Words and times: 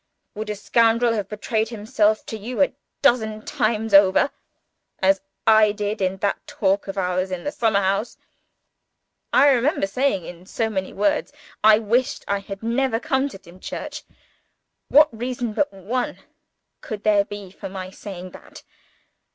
Would 0.33 0.49
a 0.49 0.55
scoundrel 0.55 1.13
have 1.13 1.29
betrayed 1.29 1.69
himself 1.69 2.25
to 2.25 2.35
you 2.35 2.63
a 2.63 2.73
dozen 3.03 3.45
times 3.45 3.93
over 3.93 4.31
as 4.97 5.21
I 5.45 5.71
did 5.73 6.01
in 6.01 6.17
that 6.17 6.39
talk 6.47 6.87
of 6.87 6.97
ours 6.97 7.29
in 7.29 7.43
the 7.43 7.51
summer 7.51 7.81
house? 7.81 8.17
I 9.31 9.49
remember 9.49 9.85
saying 9.85 10.25
in 10.25 10.47
so 10.47 10.71
many 10.71 10.91
words, 10.91 11.31
I 11.63 11.77
wished 11.77 12.25
I 12.27 12.39
had 12.39 12.63
never 12.63 12.99
come 12.99 13.29
to 13.29 13.37
Dimchurch. 13.37 14.01
What 14.87 15.15
reason 15.15 15.53
but 15.53 15.71
one 15.71 16.17
could 16.81 17.03
there 17.03 17.23
be 17.23 17.51
for 17.51 17.69
my 17.69 17.91
saying 17.91 18.31
that? 18.31 18.63